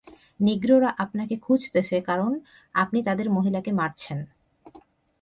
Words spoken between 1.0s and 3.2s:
আপনাকে খুজতেছে কারন আপনি